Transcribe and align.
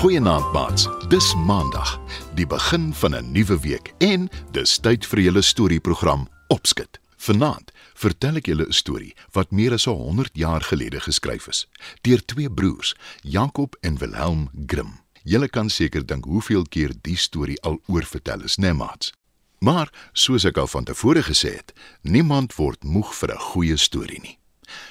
Goeienaand 0.00 0.52
maats. 0.52 0.88
Dis 1.08 1.34
Maandag, 1.34 2.00
die 2.34 2.46
begin 2.46 2.94
van 2.94 3.14
'n 3.14 3.32
nuwe 3.32 3.60
week 3.60 3.92
en 3.98 4.28
dis 4.50 4.78
tyd 4.78 5.06
vir 5.06 5.20
julle 5.20 5.42
storieprogram 5.42 6.28
Opskit. 6.46 7.00
Vanaand 7.16 7.72
vertel 8.00 8.40
ek 8.40 8.48
julle 8.48 8.66
'n 8.66 8.72
storie 8.72 9.14
wat 9.36 9.50
meer 9.50 9.72
as 9.76 9.84
100 9.84 10.30
jaar 10.32 10.62
gelede 10.64 11.00
geskryf 11.00 11.48
is 11.48 11.66
deur 12.00 12.24
twee 12.24 12.50
broers, 12.50 12.94
Jakob 13.22 13.76
en 13.80 13.98
Wilhelm 13.98 14.48
Grimm. 14.66 15.00
Julle 15.22 15.48
kan 15.48 15.68
seker 15.68 16.06
dink 16.06 16.24
hoeveel 16.24 16.64
keer 16.64 16.92
die 17.02 17.16
storie 17.16 17.60
al 17.62 17.80
oorvertel 17.86 18.42
is, 18.42 18.56
né, 18.56 18.70
nee, 18.70 18.72
maats? 18.72 19.12
Maar 19.58 19.92
soos 20.12 20.44
ek 20.44 20.56
al 20.56 20.66
van 20.66 20.84
tevore 20.84 21.22
gesê 21.22 21.52
het, 21.56 21.72
niemand 22.02 22.54
word 22.54 22.84
moeg 22.84 23.14
vir 23.14 23.34
'n 23.34 23.38
goeie 23.52 23.76
storie 23.76 24.20
nie. 24.20 24.38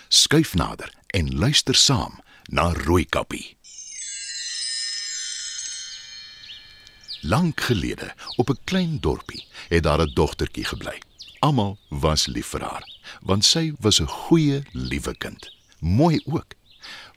Skuif 0.10 0.54
nader 0.54 0.94
en 1.08 1.38
luister 1.38 1.76
saam 1.76 2.20
na 2.50 2.74
Rooikappie. 2.74 3.58
Lank 7.22 7.62
gelede, 7.62 8.14
op 8.38 8.50
'n 8.50 8.64
klein 8.64 9.00
dorpie, 9.00 9.48
het 9.70 9.84
daar 9.84 10.02
'n 10.02 10.14
dogtertjie 10.14 10.66
gebly. 10.66 11.09
Almal 11.40 11.78
was 11.90 12.28
lief 12.28 12.48
vir 12.52 12.64
haar, 12.68 12.84
want 13.24 13.46
sy 13.46 13.72
was 13.80 14.00
'n 14.00 14.08
goeie, 14.08 14.64
liewe 14.72 15.16
kind. 15.18 15.52
Mooi 15.80 16.22
ook. 16.26 16.54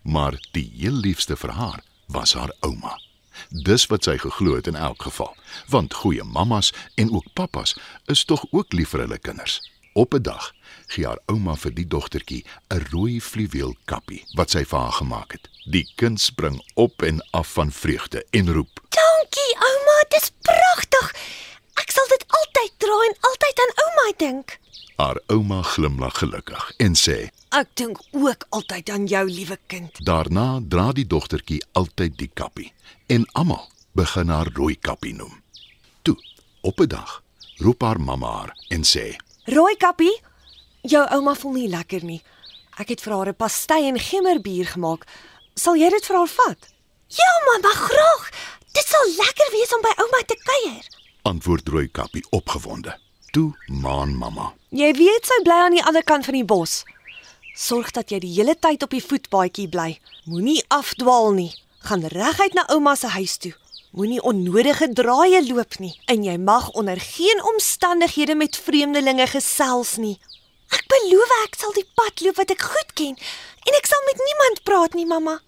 Maar 0.02 0.34
die 0.52 0.70
heel 0.76 0.92
liefste 0.92 1.36
vir 1.36 1.50
haar 1.50 1.82
was 2.06 2.32
haar 2.32 2.52
ouma. 2.60 3.00
Dis 3.48 3.86
wat 3.86 4.04
sy 4.04 4.18
geglo 4.18 4.54
het 4.54 4.66
in 4.66 4.76
elk 4.76 5.02
geval, 5.02 5.36
want 5.68 5.94
goeie 5.94 6.24
mammas 6.24 6.72
en 6.94 7.10
ook 7.10 7.32
pappas 7.32 7.76
is 8.06 8.24
tog 8.24 8.44
ook 8.50 8.72
lief 8.72 8.88
vir 8.88 9.00
hulle 9.00 9.18
kinders. 9.18 9.60
Op 9.92 10.14
'n 10.14 10.22
dag 10.22 10.52
gee 10.86 11.06
haar 11.06 11.18
ouma 11.26 11.54
vir 11.56 11.74
die 11.74 11.86
dogtertjie 11.86 12.44
'n 12.68 12.86
rooi 12.92 13.20
fluweel 13.20 13.76
kappie 13.84 14.24
wat 14.34 14.50
sy 14.50 14.64
vir 14.64 14.78
haar 14.78 14.92
gemaak 14.92 15.32
het. 15.32 15.48
Die 15.64 15.92
kind 15.94 16.20
spring 16.20 16.62
op 16.74 17.02
en 17.02 17.20
af 17.30 17.52
van 17.52 17.72
vreugde 17.72 18.26
en 18.30 18.52
roep: 18.52 18.80
"Dankie, 18.88 19.54
ouma, 19.68 20.04
dis 20.08 20.30
pragtig. 20.42 21.14
Ek 21.74 21.90
sal 21.90 22.08
dit 22.08 22.24
altyd 22.28 22.72
dra 22.78 22.96
en 23.08 23.16
altyd 23.20 23.60
aan 23.62 23.74
ouma 23.84 24.11
dink." 24.22 24.58
Haar 24.96 25.18
ouma 25.26 25.62
glimlag 25.62 26.18
gelukkig 26.18 26.72
en 26.76 26.94
sê: 26.94 27.18
"Ek 27.48 27.68
dink 27.74 27.98
ook 28.10 28.46
altyd 28.48 28.90
aan 28.90 29.06
jou, 29.06 29.24
liewe 29.30 29.58
kind." 29.66 30.04
Daarna 30.04 30.60
dra 30.68 30.92
die 30.92 31.06
dogtertjie 31.06 31.62
altyd 31.72 32.18
die 32.18 32.30
kappie 32.34 32.72
en 33.06 33.26
almal 33.32 33.70
begin 33.92 34.28
haar 34.28 34.50
rooi 34.54 34.76
kappie 34.78 35.14
noem. 35.14 35.42
Toe, 36.02 36.16
op 36.60 36.80
'n 36.80 36.88
dag 36.88 37.22
roep 37.56 37.82
haar 37.82 38.00
mamma 38.00 38.30
haar 38.38 38.52
en 38.68 38.82
sê: 38.84 39.16
"Rooi 39.44 39.76
kappie, 39.76 40.20
jou 40.82 41.04
ouma 41.08 41.34
voel 41.34 41.52
nie 41.52 41.68
lekker 41.68 42.04
nie. 42.04 42.22
Ek 42.78 42.88
het 42.88 43.00
vir 43.00 43.12
haar 43.12 43.28
'n 43.28 43.36
pastei 43.36 43.88
en 43.88 43.98
gemmerbier 43.98 44.66
gemaak. 44.66 45.06
Sal 45.54 45.76
jy 45.76 45.90
dit 45.90 46.06
vir 46.06 46.16
haar 46.16 46.32
vat?" 46.38 46.60
"Ja, 47.08 47.30
mamma, 47.46 47.72
graag. 47.74 48.30
Dit 48.72 48.86
sal 48.86 49.06
lekker 49.16 49.48
wees 49.50 49.74
om 49.74 49.82
by 49.82 49.92
ouma 49.96 50.22
te 50.26 50.36
kuier." 50.44 50.84
Antwoord 51.22 51.68
rooi 51.68 51.88
kappie 51.90 52.24
opgewonde. 52.30 53.01
Toe 53.32 53.56
maan 53.66 54.16
mamma: 54.16 54.52
"Jy 54.68 54.92
weet 54.92 55.24
sy 55.26 55.42
bly 55.42 55.58
aan 55.64 55.72
die 55.72 55.84
ander 55.84 56.04
kant 56.04 56.24
van 56.24 56.34
die 56.34 56.44
bos. 56.44 56.82
Sorg 57.56 57.90
dat 57.90 58.10
jy 58.10 58.18
die 58.18 58.32
hele 58.34 58.54
tyd 58.60 58.82
op 58.82 58.90
die 58.90 59.04
voetpaadjie 59.04 59.68
bly. 59.68 60.00
Moenie 60.24 60.64
afdwaal 60.68 61.32
nie. 61.32 61.52
Gaan 61.78 62.04
reguit 62.04 62.52
na 62.54 62.66
ouma 62.68 62.94
se 62.94 63.06
huis 63.06 63.36
toe. 63.36 63.54
Moenie 63.92 64.20
onnodige 64.22 64.92
draaie 64.92 65.40
loop 65.48 65.78
nie 65.78 65.94
en 66.06 66.24
jy 66.24 66.36
mag 66.36 66.70
onder 66.70 67.00
geen 67.00 67.40
omstandighede 67.54 68.34
met 68.34 68.56
vreemdelinge 68.56 69.26
gesels 69.26 69.96
nie. 69.96 70.18
Ek 70.68 70.84
beloof 70.92 71.34
ek 71.44 71.56
sal 71.60 71.72
die 71.72 71.88
pad 71.94 72.20
loop 72.20 72.36
wat 72.36 72.50
ek 72.50 72.60
goed 72.60 72.92
ken 72.94 73.16
en 73.66 73.80
ek 73.80 73.86
sal 73.86 74.04
met 74.12 74.24
niemand 74.28 74.62
praat 74.64 74.94
nie, 74.94 75.06
mamma. 75.06 75.40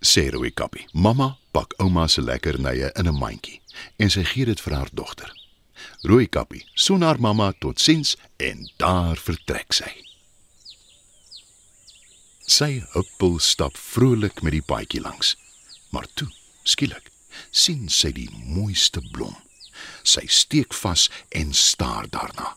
sê 0.00 0.30
rooi 0.30 0.50
kappie. 0.50 0.86
Mamma 0.92 1.36
pak 1.52 1.74
ouma 1.78 2.06
se 2.08 2.20
lekkernye 2.20 2.92
in 2.96 3.08
'n 3.08 3.18
mandjie 3.18 3.60
en 3.96 4.10
sy 4.10 4.24
gee 4.24 4.44
dit 4.44 4.60
vir 4.60 4.74
haar 4.74 4.88
dogter. 4.92 5.39
Rooi 6.02 6.26
kappie 6.26 6.64
soen 6.74 7.02
haar 7.02 7.20
mamma 7.20 7.52
totsiens 7.52 8.16
en 8.36 8.70
daar 8.76 9.16
vertrek 9.16 9.72
sy. 9.72 9.90
Sy 12.50 12.80
huppel 12.94 13.38
stap 13.38 13.76
vrolik 13.78 14.42
met 14.42 14.56
die 14.56 14.64
paadjie 14.66 15.00
langs. 15.00 15.36
Maar 15.94 16.06
toe, 16.14 16.28
skielik, 16.66 17.10
sien 17.50 17.88
sy 17.88 18.10
die 18.16 18.28
mooiste 18.32 19.02
blom. 19.12 19.36
Sy 20.02 20.26
steek 20.26 20.74
vas 20.74 21.06
en 21.28 21.54
staar 21.54 22.08
daarna. 22.10 22.56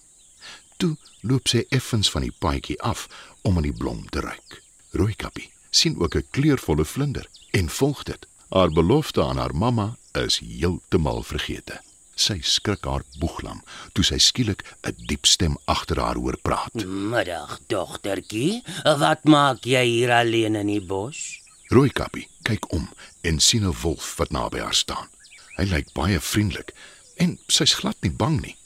Toe 0.82 0.96
loop 1.22 1.48
sy 1.48 1.64
effens 1.70 2.10
van 2.12 2.26
die 2.26 2.34
paadjie 2.34 2.80
af 2.82 3.06
om 3.44 3.60
aan 3.60 3.70
die 3.70 3.78
blom 3.78 4.02
te 4.10 4.24
ruik. 4.26 4.62
Rooikappie 4.98 5.52
sien 5.70 6.00
ook 6.02 6.16
'n 6.16 6.28
kleurvolle 6.32 6.86
vlinder 6.86 7.30
en 7.52 7.70
volg 7.70 8.04
dit. 8.04 8.28
Haar 8.50 8.70
belofte 8.70 9.24
aan 9.24 9.38
haar 9.38 9.56
mamma 9.56 9.98
is 10.12 10.38
heeltemal 10.38 11.24
vergete. 11.24 11.82
Sy 12.24 12.38
skrik 12.48 12.86
haar 12.88 13.04
boeglam 13.20 13.60
toe 13.96 14.04
sy 14.08 14.18
skielik 14.22 14.62
'n 14.88 14.96
diep 15.10 15.26
stem 15.28 15.58
agter 15.68 16.00
haar 16.00 16.16
hoor 16.16 16.38
praat. 16.40 16.74
Middag, 16.86 17.60
dogtertjie. 17.68 18.64
Wat 18.84 19.24
maak 19.28 19.66
jy 19.66 19.84
hier 19.84 20.12
alleen 20.12 20.56
in 20.56 20.68
die 20.72 20.80
bos? 20.82 21.42
Rooikappie 21.68 22.30
kyk 22.48 22.72
om 22.72 22.88
en 23.28 23.40
sien 23.40 23.66
'n 23.68 23.76
wolf 23.84 24.16
wat 24.18 24.32
naby 24.32 24.60
haar 24.60 24.74
staan. 24.74 25.10
Hy 25.58 25.66
lyk 25.66 25.92
baie 25.94 26.20
vriendelik 26.20 26.72
en 27.18 27.40
sy's 27.48 27.74
glad 27.74 27.98
nie 28.02 28.12
bang 28.12 28.42
nie. 28.42 28.58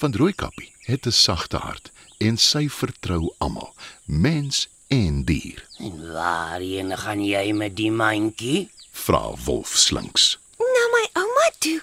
Want 0.00 0.16
Rooikappie 0.16 0.72
het 0.90 1.06
'n 1.06 1.12
sagte 1.12 1.56
hart 1.56 1.92
en 2.18 2.36
sy 2.36 2.68
vertrou 2.68 3.34
almal, 3.38 3.74
mens 4.06 4.68
en 4.88 5.24
dier. 5.24 5.62
En 5.78 6.12
waarheen 6.12 6.98
gaan 6.98 7.24
jy 7.24 7.52
met 7.52 7.76
die 7.76 7.90
mandjie? 7.90 8.70
Vra 8.92 9.34
wolf 9.44 9.76
slinks. 9.76 10.38
Na 10.58 10.84
my 10.94 11.04
ouma 11.12 11.50
toe. 11.58 11.80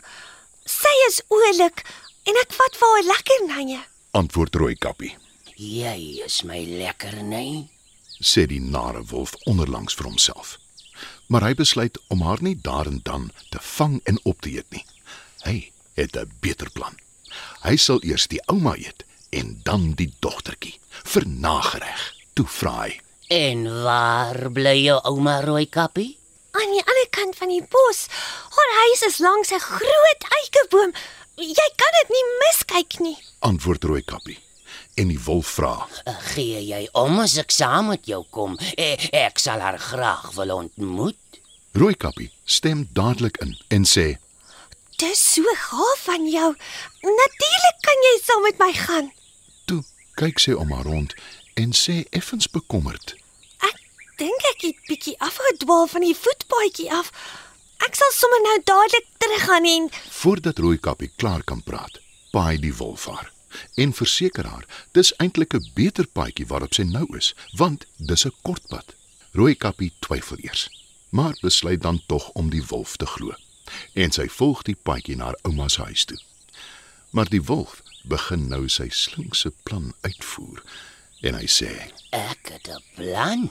Sy 0.72 0.94
is 1.10 1.20
oulik 1.34 1.84
en 2.30 2.38
ek 2.40 2.54
vat 2.56 2.78
vir 2.80 2.94
haar 2.94 3.08
lekkernye. 3.10 3.82
Antwoord 4.16 4.56
Rooikappie. 4.56 5.14
Jy 5.58 6.24
is 6.26 6.42
my 6.48 6.64
lekker, 6.66 7.20
nee. 7.24 7.68
sê 8.22 8.46
die 8.46 8.62
nare 8.62 9.02
wolf 9.10 9.34
onderlangs 9.50 9.96
vir 9.98 10.08
homself. 10.12 10.58
Maar 11.28 11.48
hy 11.48 11.54
besluit 11.58 11.98
om 12.14 12.22
haar 12.22 12.42
nie 12.46 12.56
daar 12.56 12.88
en 12.88 13.00
dan 13.04 13.32
te 13.50 13.60
vang 13.78 14.00
en 14.06 14.20
op 14.30 14.42
te 14.46 14.52
eet 14.54 14.70
nie. 14.70 14.86
Hy 15.46 15.72
het 15.98 16.16
'n 16.16 16.32
beter 16.40 16.70
plan. 16.72 16.96
Hy 17.64 17.76
sal 17.76 18.00
eers 18.04 18.28
die 18.28 18.42
ouma 18.46 18.76
eet 18.76 19.04
en 19.30 19.60
dan 19.64 19.94
die 19.96 20.14
dogtertjie 20.20 20.80
vir 21.04 21.28
nagereg. 21.28 22.14
Toe 22.34 22.46
vra 22.48 22.76
hy: 22.86 23.00
En 23.28 23.84
waar 23.84 24.52
bly 24.52 24.78
jou 24.84 25.00
ouma 25.04 25.42
Rooikappie? 25.42 26.21
Aan 26.52 26.72
die 26.72 26.84
ander 26.86 27.08
kant 27.10 27.36
van 27.40 27.48
die 27.48 27.64
bos. 27.64 28.06
Haar 28.56 28.72
huis 28.84 29.02
is 29.08 29.18
langs 29.18 29.52
'n 29.52 29.60
groot 29.60 30.24
eikeboom. 30.40 30.94
Jy 31.36 31.70
kan 31.76 31.94
dit 32.00 32.10
nie 32.10 32.26
miskyk 32.44 33.00
nie. 33.00 33.18
"Antwoord 33.40 33.84
Rooikappie." 33.84 34.40
En 34.96 35.08
die 35.08 35.20
wolf 35.24 35.48
vra: 35.48 35.88
Gee 36.34 36.66
jy 36.66 36.90
om 36.92 37.20
as 37.20 37.38
ek 37.38 37.52
saam 37.52 37.88
met 37.88 38.06
jou 38.06 38.26
kom? 38.30 38.58
Ek, 38.76 39.08
ek 39.14 39.40
sal 39.40 39.60
haar 39.60 39.80
graag 39.80 40.32
wil 40.32 40.56
ontmoet. 40.56 41.18
Rooikappie 41.72 42.32
stem 42.44 42.90
dadelik 42.94 43.38
in 43.38 43.58
en 43.68 43.86
sê: 43.86 44.18
Dis 44.98 45.34
so 45.34 45.44
gaaf 45.44 46.04
van 46.04 46.28
jou. 46.30 46.56
Natuurlik 47.02 47.78
kan 47.82 48.04
jy 48.08 48.20
saam 48.24 48.42
met 48.42 48.58
my 48.60 48.74
gaan. 48.74 49.12
"Toe 49.66 49.84
kyk 50.16 50.40
sy 50.40 50.52
om 50.52 50.72
haar 50.72 50.84
rond 50.84 51.14
en 51.54 51.72
sê 51.72 52.04
effens 52.10 52.48
bekommerd: 52.48 53.14
Ek 53.16 53.21
dink 54.22 54.44
ek 54.54 54.66
het 54.68 54.82
bietjie 54.86 55.16
afgedwaal 55.26 55.88
van 55.90 56.04
die 56.06 56.16
voetpaadjie 56.18 56.90
af. 56.94 57.10
Ek 57.82 57.98
sal 57.98 58.12
sommer 58.14 58.42
nou 58.46 58.58
dadelik 58.70 59.08
teruggaan 59.24 59.66
en 59.66 59.88
Voordat 60.22 60.62
Rooikappie 60.62 61.10
klaar 61.18 61.42
kan 61.44 61.64
praat, 61.66 61.98
paai 62.36 62.60
die 62.62 62.76
wolf 62.78 63.08
haar 63.10 63.32
en 63.84 63.92
verseker 63.92 64.48
haar 64.48 64.68
dis 64.96 65.10
eintlik 65.24 65.56
'n 65.58 65.72
beter 65.76 66.08
paadjie 66.08 66.46
waarop 66.48 66.74
sy 66.74 66.86
nou 66.88 67.08
is, 67.18 67.34
want 67.58 67.86
dis 67.98 68.26
'n 68.26 68.36
kort 68.42 68.68
pad. 68.68 68.94
Rooikappie 69.34 69.92
twyfel 70.00 70.38
eers, 70.40 70.70
maar 71.10 71.36
besluit 71.42 71.82
dan 71.82 72.02
tog 72.08 72.30
om 72.30 72.50
die 72.50 72.66
wolf 72.66 72.96
te 72.98 73.06
glo. 73.06 73.34
En 73.94 74.12
sy 74.12 74.28
volg 74.28 74.62
die 74.64 74.78
paadjie 74.84 75.16
na 75.16 75.24
haar 75.24 75.40
ouma 75.42 75.68
se 75.68 75.82
huis 75.82 76.06
toe. 76.06 76.22
Maar 77.10 77.30
die 77.30 77.44
wolf 77.44 77.82
begin 78.04 78.48
nou 78.48 78.68
sy 78.68 78.90
slinkse 78.90 79.52
plan 79.64 79.94
uitvoer 80.02 80.64
en 81.22 81.38
hy 81.38 81.48
sê: 81.48 81.70
Ek 82.12 82.52
het 82.52 82.68
'n 82.68 82.84
plan. 82.96 83.50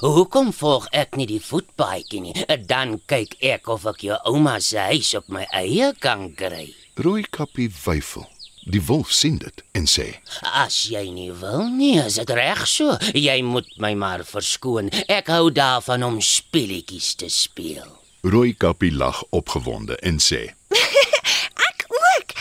Hoekom 0.00 0.52
volg 0.52 0.88
ek 0.92 1.16
nie 1.16 1.26
die 1.26 1.40
voetpaadjie 1.40 2.20
nie? 2.20 2.34
Dan 2.66 3.00
kyk 3.06 3.36
ek 3.40 3.68
of 3.68 3.86
ek 3.86 4.00
jou 4.02 4.18
ouma 4.24 4.58
se 4.60 4.78
huis 4.78 5.14
op 5.14 5.28
my 5.28 5.46
eie 5.52 5.94
kan 5.98 6.34
kry. 6.34 6.74
Rooikappie 6.94 7.70
wyfel. 7.84 8.26
Die 8.68 8.82
wolf 8.82 9.12
sien 9.12 9.38
dit 9.38 9.62
en 9.72 9.86
sê: 9.86 10.20
As 10.42 10.84
jy 10.90 11.10
nie 11.10 11.32
wil 11.32 11.68
nie, 11.68 11.96
is 11.98 12.14
dit 12.20 12.30
reg 12.30 12.66
so. 12.68 12.96
Jy 13.14 13.42
moet 13.42 13.70
my 13.78 13.94
maar 13.94 14.24
verskoon. 14.24 14.90
Ek 15.08 15.26
hou 15.32 15.50
daarvan 15.50 16.02
om 16.02 16.20
speletjies 16.20 17.14
te 17.14 17.28
speel. 17.28 17.88
Rooikappie 18.22 18.92
lag 18.92 19.22
opgewonde 19.30 19.96
en 20.04 20.18
sê: 20.20 20.52
Ek 21.70 21.86
ook. 21.88 22.36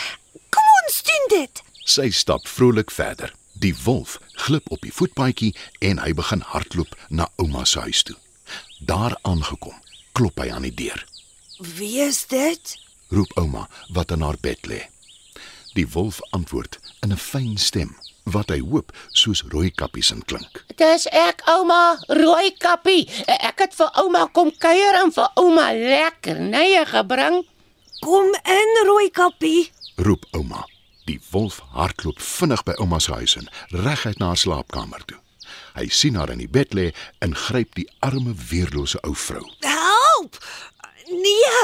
Kom 0.50 0.70
ons 0.84 1.04
doen 1.04 1.28
dit. 1.40 1.64
Sy 1.86 2.10
stap 2.12 2.48
vrolik 2.48 2.92
verder. 2.92 3.34
Die 3.59 3.75
wolf 3.83 4.19
glip 4.45 4.71
op 4.71 4.81
die 4.81 4.94
voetpaadjie 4.94 5.56
en 5.83 6.00
hy 6.00 6.13
begin 6.15 6.44
hardloop 6.51 6.95
na 7.09 7.27
ouma 7.35 7.65
se 7.67 7.79
huis 7.83 8.03
toe. 8.07 8.15
Daar 8.79 9.17
aangekom, 9.27 9.75
klop 10.15 10.39
hy 10.39 10.47
aan 10.51 10.67
die 10.67 10.75
deur. 10.75 11.03
Wie 11.75 12.00
is 12.06 12.23
dit? 12.31 12.77
Roep 13.11 13.35
ouma 13.41 13.67
wat 13.91 14.13
in 14.15 14.23
haar 14.23 14.39
bed 14.39 14.69
lê. 14.71 14.85
Die 15.75 15.88
wolf 15.91 16.21
antwoord 16.31 16.79
in 17.03 17.11
'n 17.11 17.17
fyn 17.17 17.57
stem 17.57 17.95
wat 18.23 18.50
hy 18.50 18.59
hoop 18.59 18.95
soos 19.11 19.44
Rooikappie 19.51 20.03
se 20.03 20.15
klink. 20.25 20.63
Dis 20.75 21.07
ek 21.11 21.41
ouma 21.45 22.00
Rooi 22.07 22.51
Kappie. 22.57 23.09
Ek 23.27 23.59
het 23.59 23.75
vir 23.75 23.89
ouma 23.94 24.27
kom 24.31 24.51
kuier 24.51 25.03
en 25.03 25.11
vir 25.11 25.29
ouma 25.35 25.71
lekker 25.73 26.39
nye 26.39 26.85
gebring. 26.85 27.45
Kom 28.00 28.31
in, 28.47 28.85
rooi 28.88 29.09
kappie. 29.11 29.71
Roep 29.97 30.25
ouma. 30.31 30.69
Die 31.09 31.21
wolf 31.31 31.61
hardloop 31.73 32.19
vinnig 32.21 32.61
by 32.67 32.75
ouma 32.77 33.00
se 33.01 33.15
huis 33.17 33.33
in, 33.39 33.47
reguit 33.73 34.19
na 34.21 34.27
haar 34.31 34.38
slaapkamer 34.38 35.01
toe. 35.09 35.17
Hy 35.73 35.88
sien 35.89 36.19
haar 36.19 36.29
in 36.29 36.44
die 36.44 36.51
bed 36.57 36.75
lê 36.77 36.91
en 37.25 37.33
gryp 37.47 37.73
die 37.79 37.88
arme 38.06 38.35
weerlose 38.51 39.01
ou 39.07 39.15
vrou. 39.17 39.41
Help! 39.65 40.38
Nee, 41.09 41.63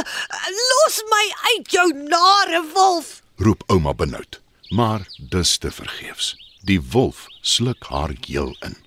los 0.58 0.98
my 1.12 1.22
uit 1.52 1.78
jou 1.78 1.86
nare 2.10 2.64
wolf. 2.74 3.22
roep 3.38 3.62
ouma 3.70 3.94
benoud. 3.94 4.42
Maar 4.70 5.06
dis 5.20 5.58
te 5.58 5.70
vergeefs. 5.72 6.34
Die 6.66 6.82
wolf 6.82 7.28
sluk 7.42 7.86
haar 7.94 8.16
heel 8.26 8.56
in. 8.66 8.78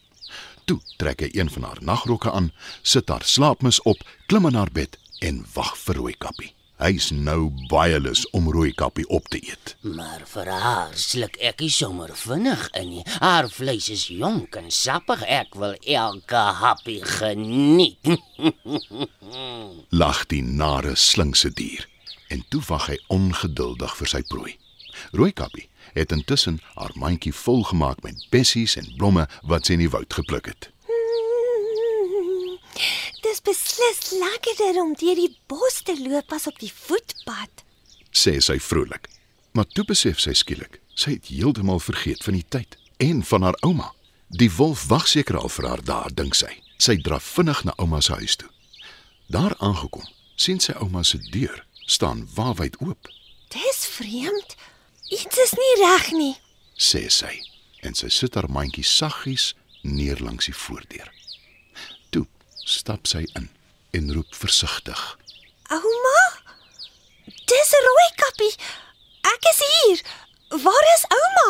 Toe 0.65 0.81
trek 0.99 1.23
hy 1.23 1.31
een 1.39 1.51
van 1.55 1.71
haar 1.71 1.79
nagrokke 1.81 2.33
aan, 2.33 2.51
sit 2.83 3.09
haar 3.09 3.23
slaapmis 3.23 3.79
op, 3.83 4.03
klim 4.27 4.51
in 4.51 4.59
haar 4.59 4.73
bed 4.73 4.99
en 5.23 5.45
wag 5.55 5.77
vir 5.79 6.03
Rooikappie. 6.03 6.58
Hy's 6.79 7.09
nou 7.11 7.49
baie 7.67 7.99
lus 7.99 8.21
om 8.31 8.47
Rooikappie 8.55 9.07
op 9.11 9.27
te 9.33 9.41
eet. 9.43 9.73
Maar 9.83 10.23
vir 10.31 10.51
haar 10.63 10.93
sluk 10.95 11.35
ek 11.43 11.65
nie 11.65 11.73
sommer 11.75 12.13
vinnig 12.15 12.69
in 12.79 12.93
nie. 12.93 13.03
Haar 13.19 13.49
vleis 13.51 13.89
is 13.91 14.05
jonk 14.15 14.55
en 14.61 14.71
sappig. 14.71 15.25
Ek 15.27 15.59
wil 15.59 15.75
elke 15.83 16.45
happie 16.61 17.01
geniet. 17.03 17.99
Lag 20.03 20.23
die 20.31 20.45
nare 20.47 20.95
slinkse 20.95 21.51
dier 21.51 21.89
en 22.31 22.45
toe 22.53 22.63
wag 22.69 22.87
hy 22.93 23.01
ongeduldig 23.11 23.99
vir 23.99 24.15
sy 24.15 24.23
prooi. 24.31 24.55
Rooikappie 25.11 25.67
het 25.99 26.15
intussen 26.15 26.61
haar 26.79 26.95
mandjie 26.95 27.35
volgemaak 27.35 28.05
met 28.07 28.27
bessies 28.31 28.79
en 28.79 28.87
blomme 29.01 29.27
wat 29.43 29.67
sy 29.67 29.75
in 29.75 29.89
die 29.89 29.91
woud 29.91 30.15
gepluk 30.15 30.47
het. 30.55 30.71
Dis 33.23 33.41
beslis 33.43 34.11
lekkerder 34.15 34.81
om 34.83 34.95
deur 34.99 35.19
die 35.19 35.33
bos 35.51 35.81
te 35.85 35.95
loop 35.99 36.33
as 36.33 36.47
op 36.47 36.59
die 36.63 36.73
voetpad. 36.73 37.65
sê 38.13 38.39
sy 38.43 38.59
vrolik. 38.59 39.09
Maar 39.53 39.67
toe 39.75 39.85
besef 39.85 40.21
sy 40.21 40.33
skielik, 40.35 40.81
sy 40.95 41.17
het 41.17 41.27
heeltemal 41.31 41.79
vergeet 41.83 42.23
van 42.25 42.35
die 42.39 42.47
tyd 42.49 42.77
en 42.99 43.23
van 43.25 43.43
haar 43.43 43.59
ouma. 43.67 43.93
Die 44.29 44.51
wolf 44.57 44.87
wag 44.91 45.07
seker 45.09 45.39
al 45.39 45.49
vir 45.49 45.69
haar 45.69 45.83
daar, 45.85 46.11
dink 46.15 46.35
sy. 46.35 46.51
Sy 46.79 46.97
draf 47.03 47.25
vinnig 47.37 47.65
na 47.65 47.75
ouma 47.79 48.01
se 48.01 48.13
huis 48.13 48.37
toe. 48.37 48.49
Daar 49.27 49.55
aangekom, 49.59 50.05
sien 50.37 50.61
sy 50.61 50.73
ouma 50.79 51.03
se 51.05 51.19
deur 51.33 51.65
staan 51.87 52.27
waawyd 52.35 52.77
oop, 52.85 53.09
Dis 53.49 53.87
vreemd. 53.97 54.57
Iets 55.09 55.39
is 55.41 55.53
nie 55.57 55.75
reg 55.85 56.11
nie. 56.13 56.35
sê 56.77 57.09
sy, 57.11 57.33
en 57.83 57.95
sy 57.97 58.09
sit 58.13 58.35
haar 58.37 58.51
mandjie 58.53 58.85
saggies 58.85 59.55
neer 59.83 60.21
langs 60.21 60.47
die 60.47 60.55
voordeur. 60.55 61.09
Stap 62.69 63.07
sy 63.09 63.23
in 63.39 63.49
en 63.97 64.11
roep 64.13 64.35
versigtig: 64.37 65.01
Ouma? 65.73 66.19
Dis 67.49 67.71
rooi 67.87 68.11
kappie. 68.21 68.53
Ek 69.31 69.49
is 69.53 69.63
hier. 69.69 70.03
Waar 70.65 70.89
is 70.97 71.07
ouma? 71.17 71.49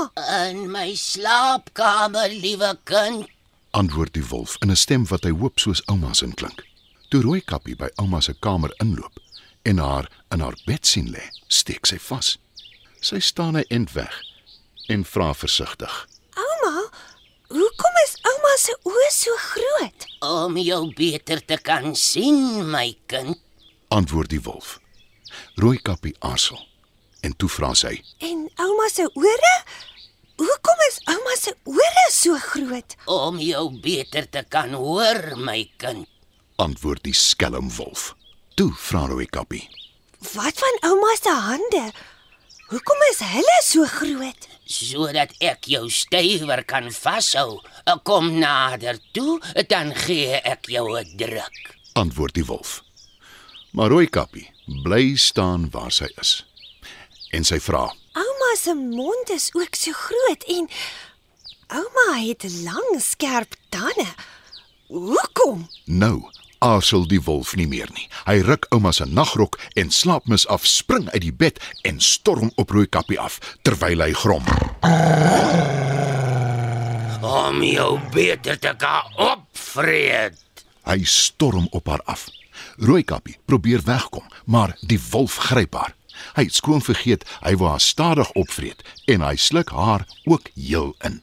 In 0.50 0.70
my 0.70 0.94
slaapkamer, 0.94 2.30
liewe 2.30 2.70
kind. 2.84 3.26
antwoord 3.70 4.12
die 4.12 4.26
wolf 4.26 4.56
in 4.62 4.70
'n 4.70 4.76
stem 4.76 5.06
wat 5.06 5.24
hy 5.24 5.30
hoop 5.30 5.58
soos 5.58 5.82
ouma 5.86 6.14
se 6.14 6.26
klink. 6.34 6.62
Toe 7.08 7.22
Rooikappie 7.22 7.76
by 7.76 7.88
ouma 7.96 8.20
se 8.20 8.34
kamer 8.34 8.72
inloop 8.82 9.18
en 9.62 9.78
haar 9.78 10.10
in 10.30 10.40
haar 10.40 10.56
bed 10.66 10.86
sien 10.86 11.10
lê, 11.10 11.24
steek 11.48 11.86
sy 11.86 11.98
vas. 11.98 12.38
Sy 13.00 13.18
staan 13.18 13.56
'n 13.56 13.64
end 13.68 13.92
weg 13.92 14.14
en 14.88 15.04
vra 15.04 15.34
versigtig: 15.34 16.08
Ouma, 16.34 16.88
hoekom 17.48 17.94
is 18.06 18.14
ouma 18.22 18.47
se 18.58 18.74
oë 18.88 19.10
so 19.14 19.34
groot? 19.52 20.06
Om 20.26 20.56
jou 20.60 20.80
beter 20.98 21.40
te 21.46 21.58
kan 21.62 21.94
sien, 21.96 22.66
my 22.70 22.96
kind. 23.06 23.38
"Antwoord 23.88 24.30
die 24.30 24.42
wolf." 24.42 24.78
Rooikappie 25.54 26.16
aarzel 26.18 26.58
en 27.22 27.36
toe 27.36 27.48
vra 27.48 27.74
sy: 27.74 28.02
En 28.18 28.50
ouma 28.56 28.88
se 28.88 29.10
ore? 29.14 29.54
Hoekom 30.38 30.82
is 30.88 31.00
ouma 31.06 31.34
se 31.36 31.54
ore 31.64 32.06
so 32.10 32.34
groot? 32.38 32.96
Om 33.06 33.38
jou 33.38 33.80
beter 33.80 34.28
te 34.30 34.44
kan 34.48 34.72
hoor, 34.72 35.36
my 35.36 35.70
kind. 35.76 36.06
"Antwoord 36.56 37.02
die 37.02 37.14
skelm 37.14 37.70
wolf." 37.76 38.14
Toe 38.54 38.72
vra 38.74 39.06
Rooikappie: 39.06 39.68
Wat 40.34 40.58
van 40.58 40.90
ouma 40.90 41.16
se 41.22 41.30
hande? 41.30 41.92
Hoekom 42.68 43.02
is 43.10 43.20
hulle 43.24 43.58
so 43.64 43.84
groot? 43.86 44.48
sodat 44.68 45.32
ek 45.40 45.64
jou 45.72 45.86
stywer 45.92 46.62
kan 46.68 46.90
vashou. 46.92 47.58
Kom 48.04 48.34
nader 48.40 48.98
toe, 49.16 49.38
dan 49.70 49.94
gee 49.96 50.36
ek 50.44 50.68
jou 50.68 50.98
'n 50.98 51.16
druk. 51.16 51.76
"Antwoord 51.94 52.34
die 52.34 52.44
wolf." 52.44 52.82
Maar 53.72 53.88
Rooikappie 53.88 54.50
bly 54.82 55.16
staan 55.16 55.70
waar 55.70 55.92
sy 55.92 56.08
is. 56.20 56.44
En 57.30 57.44
sy 57.44 57.58
vra: 57.60 57.94
Ouma 58.12 58.54
se 58.56 58.74
mond 58.74 59.30
is 59.30 59.50
ook 59.54 59.74
so 59.74 59.92
groot 59.92 60.42
en 60.46 60.68
ouma 61.68 62.18
het 62.20 62.44
lang 62.64 63.00
skerp 63.00 63.54
tande. 63.68 64.14
Hoekom? 64.88 65.68
Nou 65.84 66.30
aarzel 66.58 67.06
die 67.08 67.20
wolf 67.22 67.54
nie 67.56 67.66
meer 67.68 67.90
nie. 67.94 68.06
Hy 68.26 68.40
ruk 68.46 68.66
ouma 68.74 68.92
se 68.92 69.06
nagrok 69.06 69.58
en 69.78 69.90
slaapmis 69.90 70.46
af, 70.46 70.66
spring 70.66 71.08
uit 71.10 71.22
die 71.22 71.32
bed 71.32 71.60
en 71.88 72.00
storm 72.00 72.52
op 72.56 72.70
Rooikappie 72.70 73.20
af 73.20 73.38
terwyl 73.62 74.02
hy 74.04 74.12
grom. 74.12 74.44
Om 77.22 77.62
jou 77.62 77.92
beter 78.14 78.58
te 78.58 78.74
kan 78.78 79.12
opvreet. 79.16 80.64
Hy 80.88 81.02
storm 81.04 81.66
op 81.70 81.88
haar 81.88 82.02
af. 82.06 82.28
Rooikappie 82.78 83.38
probeer 83.44 83.82
wegkom, 83.84 84.26
maar 84.44 84.76
die 84.80 85.00
wolf 85.10 85.36
gryp 85.50 85.74
haar. 85.74 85.94
Hy 86.34 86.48
het 86.48 86.54
skoon 86.54 86.82
vergeet 86.82 87.26
hy 87.44 87.54
wou 87.58 87.70
haar 87.70 87.82
stadig 87.82 88.30
opvreet 88.38 88.82
en 89.06 89.22
hy 89.22 89.36
sluk 89.38 89.70
haar 89.74 90.06
ook 90.26 90.50
heel 90.54 90.94
in. 91.06 91.22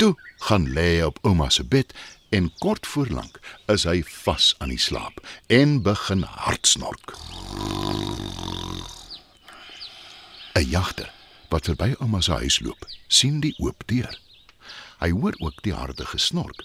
Toe 0.00 0.14
gaan 0.48 0.68
lê 0.72 1.02
op 1.04 1.18
ouma 1.24 1.48
se 1.50 1.64
bed 1.64 1.92
en 2.28 2.52
kort 2.58 2.86
voor 2.86 3.06
lank 3.06 3.40
is 3.66 3.84
hy 3.84 4.02
vas 4.24 4.54
aan 4.58 4.72
die 4.74 4.80
slaap 4.80 5.20
en 5.46 5.82
begin 5.82 6.22
hartsnork. 6.22 7.14
'n 10.56 10.68
Jagter 10.70 11.12
wat 11.48 11.68
verby 11.68 11.94
ouma 11.98 12.20
se 12.20 12.32
huis 12.32 12.58
loop, 12.60 12.86
sien 13.06 13.40
die 13.40 13.54
oop 13.58 13.82
deur. 13.86 14.20
Hy 14.98 15.10
hoor 15.10 15.34
ook 15.38 15.62
die 15.62 15.74
harde 15.74 16.06
gesnork. 16.06 16.64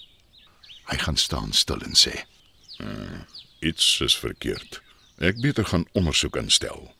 Hy 0.90 0.96
gaan 0.96 1.16
staan 1.16 1.52
stil 1.52 1.80
en 1.84 1.94
sê: 1.96 2.24
Iets 3.60 4.00
is 4.00 4.16
verkeerd. 4.18 4.80
Ek 5.18 5.40
beter 5.40 5.64
gaan 5.64 5.86
ondersoek 5.92 6.36
instel. 6.36 6.94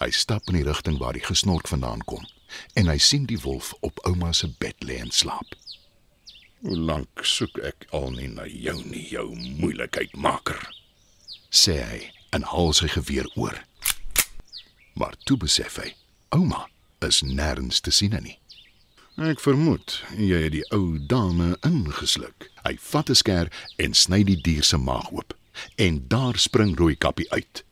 Hy 0.00 0.10
stap 0.10 0.48
in 0.50 0.58
die 0.58 0.66
rigting 0.66 0.98
waar 0.98 1.12
die 1.14 1.24
gesnork 1.24 1.68
vandaan 1.68 2.02
kom 2.04 2.24
en 2.78 2.88
hy 2.90 2.98
sien 2.98 3.26
die 3.26 3.38
wolf 3.42 3.72
op 3.80 3.98
ouma 4.06 4.32
se 4.32 4.48
bed 4.58 4.84
lê 4.86 4.98
en 5.02 5.10
slaap. 5.10 5.54
Hoe 6.64 6.76
lank 6.76 7.20
soek 7.28 7.58
ek 7.60 7.84
al 7.92 8.08
nie 8.14 8.28
na 8.32 8.46
jou 8.48 8.78
nie, 8.88 9.02
jou 9.12 9.26
moeilikheidmaker, 9.60 10.62
sê 11.52 11.74
hy 11.84 11.98
en 12.32 12.46
haal 12.48 12.72
sy 12.72 12.88
geweer 12.88 13.28
oor. 13.36 13.58
Maar 14.96 15.18
toe 15.28 15.36
besef 15.42 15.76
hy, 15.82 15.90
ouma 16.32 16.64
is 17.04 17.20
nêrens 17.20 17.82
te 17.84 17.92
sien 17.92 18.16
nie. 18.24 18.38
Ek 19.20 19.44
vermoed 19.44 19.98
jy 20.16 20.40
het 20.46 20.54
die 20.56 20.64
ou 20.74 20.96
dame 21.12 21.52
ingesluk. 21.68 22.48
Hy 22.64 22.74
vat 22.80 23.12
'n 23.12 23.20
skêr 23.20 23.52
en 23.78 23.92
sny 23.94 24.24
die 24.24 24.40
dier 24.40 24.64
se 24.64 24.80
maag 24.80 25.12
oop. 25.12 25.36
En 25.76 26.08
daar 26.08 26.38
spring 26.38 26.72
Rooikappie 26.78 27.30
uit, 27.30 27.62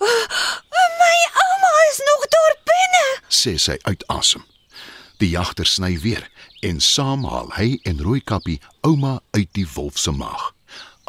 My 0.00 1.16
ouma 1.42 1.72
is 1.90 2.00
nog 2.08 2.22
daar 2.34 2.54
binne. 2.70 3.06
sê 3.28 3.58
sy 3.58 3.76
uit 3.82 4.02
asem. 4.08 4.44
Die 5.20 5.28
jagter 5.34 5.68
sny 5.68 5.98
weer 6.00 6.24
en 6.64 6.78
saam 6.80 7.26
haal 7.28 7.50
hy 7.52 7.74
en 7.84 7.98
Rooikappie 8.00 8.56
ouma 8.88 9.18
uit 9.36 9.50
die 9.52 9.66
wolf 9.74 9.98
se 10.00 10.14
maag. 10.16 10.46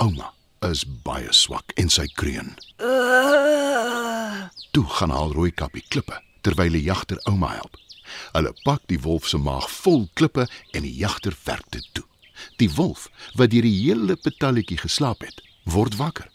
Ouma 0.04 0.34
is 0.68 0.82
baie 1.06 1.32
swak 1.32 1.72
en 1.80 1.88
sy 1.88 2.10
kreun. 2.20 2.52
Uh, 2.84 4.50
Toe 4.76 4.84
gaan 4.98 5.16
haal 5.16 5.32
Rooikappie 5.32 5.86
klippe 5.88 6.20
terwyl 6.44 6.76
die 6.76 6.84
jagter 6.90 7.22
ouma 7.32 7.54
help. 7.56 7.80
Hulle 8.36 8.52
pak 8.66 8.84
die 8.92 9.00
wolf 9.00 9.30
se 9.32 9.40
maag 9.40 9.70
vol 9.80 10.10
klippe 10.20 10.50
en 10.76 10.84
die 10.84 10.96
jagter 11.00 11.38
werk 11.46 11.72
dit 11.72 11.88
toe. 11.96 12.04
Die 12.60 12.72
wolf, 12.76 13.08
wat 13.40 13.54
deur 13.54 13.64
die 13.64 13.78
hele 13.78 14.18
betalletjie 14.20 14.82
geslaap 14.82 15.24
het, 15.24 15.40
word 15.64 15.96
wakker. 16.02 16.28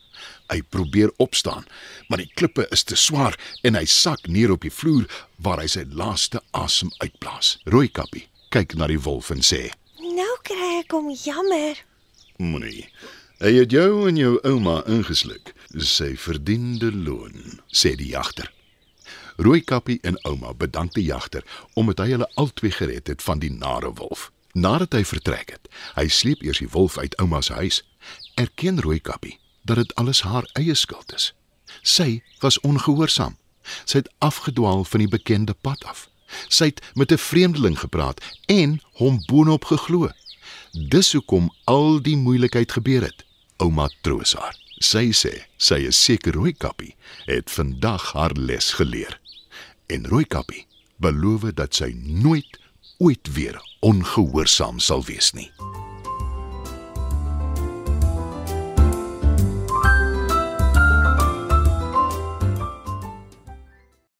Hy 0.46 0.62
probeer 0.70 1.10
opstaan, 1.16 1.66
maar 2.08 2.22
die 2.22 2.30
klippe 2.34 2.66
is 2.70 2.84
te 2.86 2.96
swaar 2.96 3.34
en 3.66 3.74
hy 3.74 3.84
sak 3.90 4.28
neer 4.30 4.52
op 4.54 4.62
die 4.62 4.72
vloer 4.72 5.06
waar 5.42 5.62
hy 5.62 5.66
sy 5.70 5.82
laaste 5.90 6.42
asem 6.54 6.92
uitblaas. 7.02 7.56
Rooikappie 7.66 8.28
kyk 8.54 8.76
na 8.78 8.86
die 8.90 9.00
wolf 9.02 9.32
en 9.34 9.42
sê: 9.42 9.68
Nou 9.98 10.32
kry 10.46 10.76
ek 10.80 10.94
hom 10.94 11.10
jammer. 11.10 11.82
Moenie. 12.38 12.86
Hy 13.42 13.52
het 13.58 13.72
jou 13.74 14.06
en 14.08 14.16
jou 14.16 14.36
ouma 14.48 14.78
ingesluk. 14.88 15.52
Sy 15.76 16.14
verdiende 16.16 16.92
loon, 16.94 17.58
sê 17.68 17.96
die 17.98 18.12
jagter. 18.14 18.48
Rooikappie 19.36 19.98
en 20.08 20.16
ouma 20.24 20.54
bedank 20.56 20.94
die 20.96 21.04
jagter 21.10 21.44
omdat 21.76 22.00
hy 22.00 22.14
hulle 22.14 22.28
albei 22.40 22.70
gered 22.72 23.10
het 23.12 23.24
van 23.24 23.42
die 23.42 23.52
nare 23.52 23.90
wolf. 23.98 24.30
Nadat 24.56 24.96
hy 24.96 25.02
vertrek 25.04 25.52
het, 25.52 25.68
hy 25.98 26.06
sleep 26.08 26.40
eers 26.46 26.62
die 26.62 26.70
wolf 26.72 26.96
uit 26.96 27.18
ouma 27.20 27.42
se 27.44 27.58
huis. 27.58 27.82
Erken 28.40 28.80
Rooikappie 28.80 29.36
dat 29.66 29.76
dit 29.76 29.94
alles 29.94 30.22
haar 30.22 30.48
eie 30.52 30.74
skuld 30.74 31.14
is. 31.14 31.32
Sy 31.82 32.22
was 32.40 32.60
ongehoorsaam. 32.60 33.36
Sy 33.84 33.98
het 34.02 34.12
afgedwaal 34.18 34.84
van 34.84 35.02
die 35.02 35.10
bekende 35.10 35.54
pad 35.54 35.84
af. 35.84 36.08
Sy 36.48 36.70
het 36.70 36.82
met 36.94 37.12
'n 37.12 37.18
vreemdeling 37.18 37.78
gepraat 37.78 38.20
en 38.46 38.80
hom 38.92 39.22
boonop 39.26 39.64
geglo. 39.64 40.10
Dis 40.88 41.12
hoekom 41.12 41.52
al 41.64 42.02
die 42.02 42.16
moeilikheid 42.16 42.72
gebeur 42.72 43.02
het. 43.02 43.24
Ouma 43.56 43.90
troos 44.00 44.34
haar. 44.34 44.56
Sy 44.78 45.12
sê 45.12 45.46
sy 45.56 45.86
is 45.88 46.04
seker 46.04 46.32
Rooikappie 46.32 46.94
het 47.24 47.50
vandag 47.50 48.12
haar 48.12 48.32
les 48.32 48.72
geleer. 48.72 49.20
En 49.86 50.06
Rooikappie 50.06 50.66
beloof 50.96 51.42
dat 51.54 51.74
sy 51.74 51.92
nooit 52.04 52.58
ooit 52.98 53.32
weer 53.32 53.60
ongehoorsaam 53.80 54.78
sal 54.78 55.04
wees 55.04 55.32
nie. 55.32 55.50